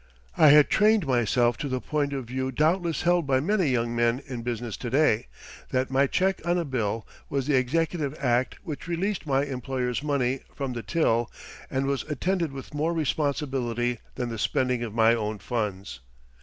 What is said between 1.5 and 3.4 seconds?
to the point of view doubtless held by